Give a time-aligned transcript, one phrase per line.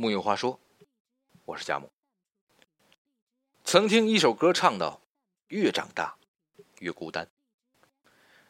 [0.00, 0.60] 木有话说，
[1.44, 1.90] 我是佳木。
[3.64, 5.00] 曾听一首歌唱到
[5.50, 6.16] ：“越长大，
[6.78, 7.28] 越孤单。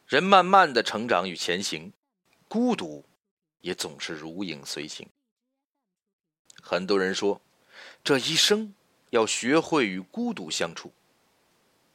[0.05, 1.91] 人慢慢的成长与前行，
[2.47, 3.03] 孤独
[3.61, 5.09] 也总是如影随形。
[6.61, 7.41] 很多人说，
[8.03, 8.75] 这一生
[9.09, 10.93] 要学会与孤独相处，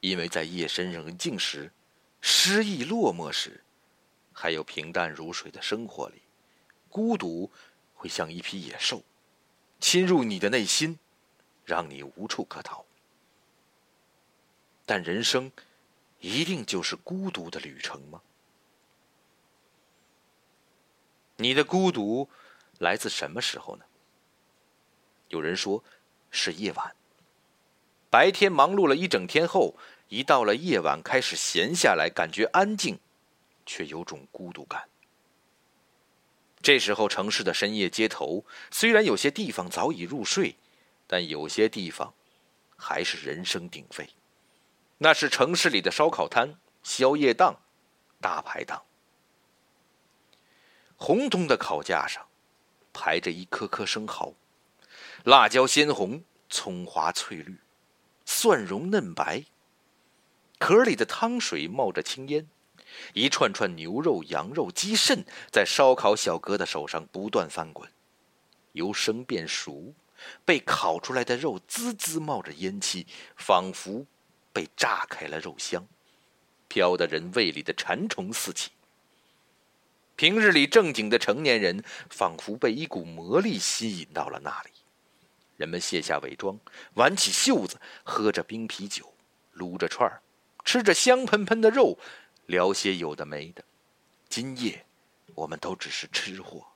[0.00, 1.72] 因为在夜深人静时，
[2.20, 3.62] 失意落寞时。”
[4.34, 6.22] 还有平淡如水的生活里，
[6.88, 7.52] 孤独
[7.94, 9.00] 会像一匹野兽，
[9.84, 10.98] 侵入你的内心，
[11.62, 12.86] 让你无处可逃。
[14.86, 15.52] 但人生
[16.20, 18.22] 一定就是孤独的旅程吗？
[21.36, 22.30] 你的孤独
[22.78, 23.84] 来自什么时候呢？
[25.28, 25.84] 有人说
[26.30, 26.96] 是夜晚。
[28.08, 29.76] 白天忙碌了一整天后，
[30.08, 32.98] 一到了夜晚，开始闲下来，感觉安静。
[33.66, 34.88] 却有种孤独感。
[36.64, 40.56] 这时候，城市的深夜街头，虽然有些地方早已入睡，
[41.06, 42.14] 但有些地方
[42.74, 44.08] 还是人声鼎沸。
[44.96, 47.60] 那是城市里的烧烤摊、宵夜档、
[48.18, 48.82] 大排档。
[50.96, 52.26] 红彤的烤架上，
[52.94, 54.32] 排着一颗颗生蚝，
[55.24, 57.58] 辣椒鲜红，葱花翠绿，
[58.24, 59.44] 蒜蓉嫩白。
[60.58, 62.48] 壳里的汤水冒着青烟。
[63.12, 67.88] 一串串牛肉、羊肉、鸡肾在烧烤小哥的手上不断翻滚，
[68.72, 69.94] 由生变熟，
[70.44, 73.06] 被烤出来的肉滋滋冒着烟气，
[73.36, 74.06] 仿佛
[74.52, 75.86] 被炸开了肉香，
[76.68, 78.70] 飘得人胃里的馋虫四起。
[80.16, 84.70] 平日里正经的成年人，仿佛被一股魔力吸引到了那里。
[85.56, 86.58] 人们卸下伪装，
[86.94, 89.12] 挽起袖子，喝着冰啤酒，
[89.52, 90.22] 撸着串儿，
[90.64, 91.98] 吃着香喷喷的肉。
[92.46, 93.64] 聊些有的没的，
[94.28, 94.84] 今夜
[95.34, 96.66] 我们都只是吃货。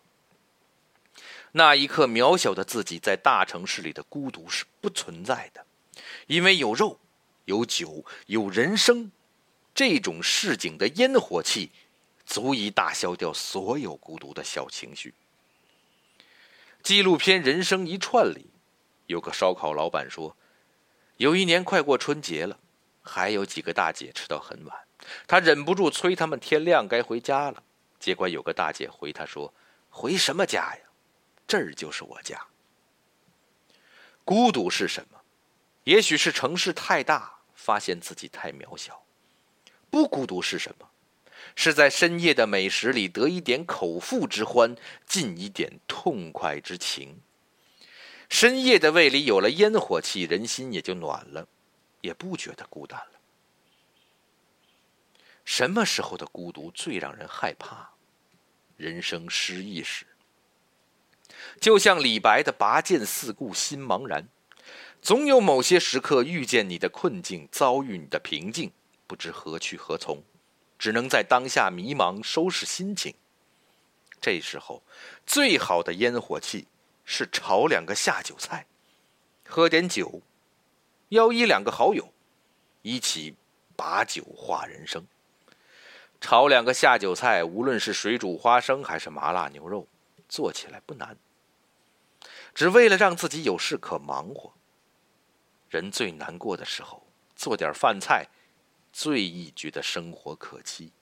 [1.53, 5.65] 那一刻，渺小的自己在大城市里的孤独是不存在的，
[6.27, 6.99] 因为有肉、
[7.47, 9.11] 有酒、有人生，
[9.75, 11.71] 这种市井的烟火气，
[12.27, 15.15] 足以打消掉所有孤独的小情绪。
[16.83, 18.47] 纪录片《人生一串》里，
[19.07, 20.37] 有个烧烤老板说，
[21.17, 22.59] 有一年快过春节了，
[23.03, 24.88] 还有几个大姐吃到很晚。
[25.27, 27.63] 他忍不住催他们天亮该回家了，
[27.99, 29.53] 结果有个大姐回他说
[29.91, 30.81] ：“回什么家呀？
[31.47, 32.41] 这儿就是我家。”
[34.25, 35.21] 孤独是什么？
[35.85, 39.03] 也许是城市太大，发现自己太渺小。
[39.89, 40.89] 不孤独是什么？
[41.55, 44.77] 是在深夜的美食里得一点口腹之欢，
[45.07, 47.21] 尽一点痛快之情。
[48.29, 51.49] 深夜的胃里有了烟火气，人心也就暖了，
[52.03, 53.18] 也不觉得孤单了。
[55.49, 57.93] 什么时候的孤独最让人害怕？
[58.77, 60.07] 人生失意时。
[61.59, 64.29] 就像李白的“拔剑四顾心茫然”，
[65.01, 68.71] 总有某些时刻遇见你的困境，遭遇你的平静，
[69.07, 70.23] 不知何去何从，
[70.79, 73.15] 只能在当下迷茫，收拾心情。
[74.21, 74.83] 这时候，
[75.25, 76.69] 最好的烟火气
[77.07, 78.67] 是炒两个下酒菜，
[79.47, 80.21] 喝点酒，
[81.09, 82.13] 邀一两个好友，
[82.83, 83.35] 一起
[83.75, 85.07] 把酒话人生。
[86.21, 89.87] 炒两个下酒菜，无论是水煮花生还是麻辣牛肉，
[90.29, 91.17] 做起来不难。
[92.55, 94.53] 只为了让自己有事可忙活。
[95.69, 98.27] 人最难过的时候，做点饭菜，
[98.93, 100.93] 最易觉得生活可期。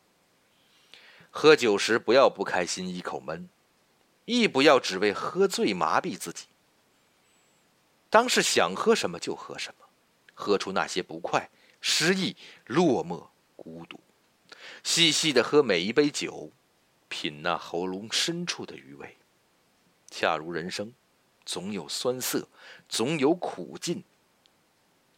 [1.30, 3.48] 喝酒时不要不开心，一口闷，
[4.26, 6.46] 亦不要只为喝醉麻痹自己。
[8.10, 9.86] 当是想喝什么就喝什么，
[10.34, 11.48] 喝出那些不快、
[11.80, 13.98] 失意、落寞、孤独。
[14.82, 16.50] 细细的喝每一杯酒，
[17.08, 19.16] 品那喉咙深处的余味。
[20.10, 20.92] 恰如人生，
[21.44, 22.48] 总有酸涩，
[22.88, 24.04] 总有苦尽，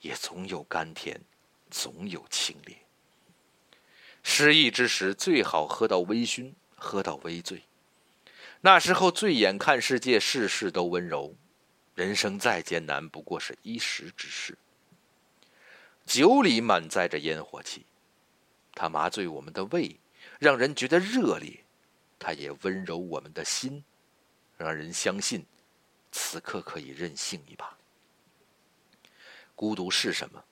[0.00, 1.20] 也总有甘甜，
[1.70, 2.76] 总有清冽。
[4.22, 7.62] 失意之时，最好喝到微醺，喝到微醉。
[8.60, 11.34] 那时候，醉眼看世界，事事都温柔。
[11.94, 14.58] 人生再艰难，不过是一时之事。
[16.05, 17.87] 酒里满载着烟火气。
[18.80, 19.98] 它麻醉我们的胃，
[20.38, 21.64] 让人觉得热烈；
[22.16, 23.82] 它也温柔我们的心，
[24.56, 25.44] 让人相信
[26.12, 27.76] 此刻可以任性一把。
[29.56, 30.44] 孤独是什么？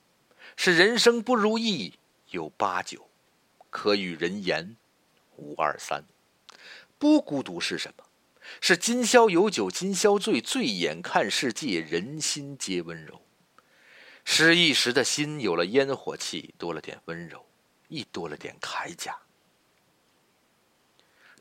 [0.57, 1.93] 是人生不如意
[2.31, 3.07] 有八九，
[3.69, 4.75] 可与人言
[5.37, 6.03] 无二三。
[6.99, 8.03] 不孤独是什么？
[8.59, 13.21] 是今宵有酒今宵醉，醉眼看世界，人心皆温柔。
[14.25, 17.46] 失意时的心有了烟火气，多了点温柔。
[17.87, 19.17] 亦多了点铠甲。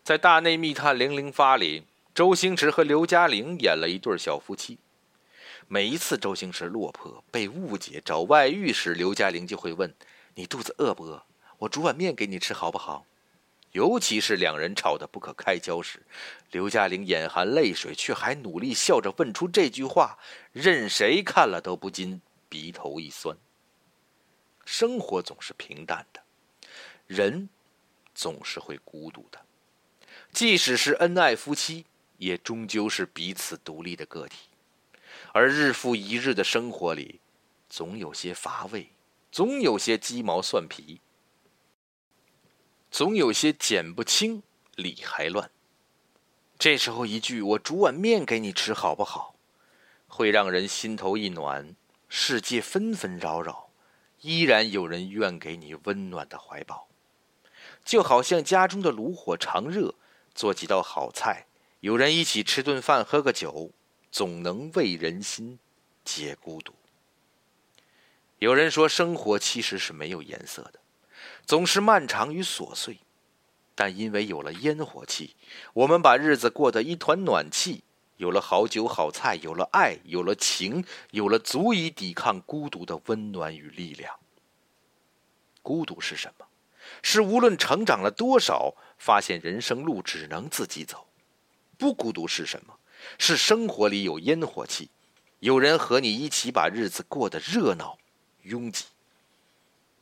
[0.02, 1.84] 在《大内密探零零发》里，
[2.14, 4.78] 周星驰和刘嘉玲演了一对小夫妻。
[5.68, 9.92] 每一次周星驰落魄、被误解、找外遇时，刘嘉玲就会问
[10.36, 11.24] ：“你肚子饿不饿？
[11.58, 13.04] 我煮碗面给你吃好不好？”
[13.72, 16.00] 尤其是两人吵得不可开交时，
[16.50, 20.18] 刘嘉玲眼含泪水，却还努力笑着问出这句话，
[20.52, 23.36] 任谁看了都不禁鼻头一酸。
[24.64, 26.22] 生活总是平淡的，
[27.06, 27.48] 人
[28.14, 29.40] 总是会孤独的，
[30.32, 31.84] 即使是恩爱夫妻，
[32.18, 34.48] 也终究是彼此独立的个体。
[35.32, 37.20] 而日复一日的生活里，
[37.68, 38.90] 总有些乏味，
[39.30, 41.00] 总有些鸡毛蒜皮。
[42.90, 44.42] 总有些剪不清
[44.74, 45.50] 理还乱。
[46.58, 49.36] 这时候一句“我煮碗面给你吃好不好”，
[50.08, 51.76] 会让人心头一暖。
[52.08, 53.68] 世界纷纷扰扰，
[54.22, 56.85] 依然有人愿给你温暖的怀抱。
[57.86, 59.94] 就好像家中的炉火常热，
[60.34, 61.46] 做几道好菜，
[61.78, 63.70] 有人一起吃顿饭，喝个酒，
[64.10, 65.60] 总能慰人心，
[66.04, 66.74] 解孤独。
[68.40, 70.80] 有人说，生活其实是没有颜色的。
[71.46, 72.98] 总是漫长与琐碎，
[73.76, 75.36] 但因为有了烟火气，
[75.72, 77.84] 我们把日子过得一团暖气。
[78.16, 84.18] 有了好酒好菜，有了爱，有了情，有了足以抵抗孤独的温暖与力量。
[85.62, 86.46] 孤独是什么？
[87.02, 91.06] 是无论成长了多少，发现人生路只能自己走。
[91.78, 92.78] 不孤独是什么？
[93.18, 94.90] 是生活里有烟火气，
[95.40, 97.98] 有人和你一起把日子过得热闹、
[98.42, 98.86] 拥挤。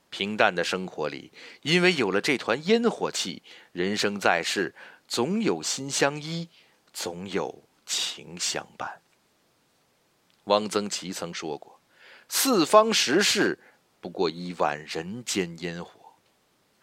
[0.09, 1.33] 平淡的生活里，
[1.63, 3.43] 因为有了这团烟火气，
[3.73, 4.73] 人生在世，
[5.09, 6.49] 总有心相依，
[6.93, 9.01] 总有情相伴。
[10.45, 11.81] 汪曾祺曾说过
[12.31, 13.59] ：“四方时事，
[14.01, 15.91] 不过一碗人间烟火。”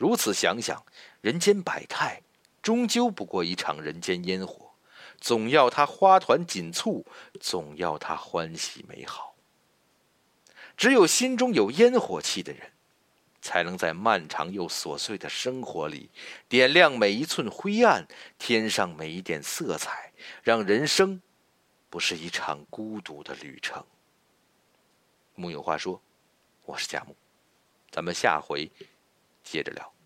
[0.02, 0.84] 如此想想，
[1.22, 2.24] 人间百态，
[2.60, 4.72] 终究不过一场人间烟火。
[5.20, 7.06] 总要它花团锦簇，
[7.40, 9.36] 总要它欢喜美好。
[10.76, 12.72] 只有心中有烟火气的人。
[13.44, 16.10] 才能在漫长又琐碎的生活里，
[16.48, 18.08] 点亮每一寸灰暗，
[18.38, 20.12] 添上每一点色彩，
[20.44, 21.20] 让人生
[21.90, 23.84] 不是一场孤独的旅程。
[25.34, 26.00] 木有话说，
[26.66, 27.16] 我是贾木，
[27.90, 28.70] 咱们下回
[29.52, 30.01] 接着聊。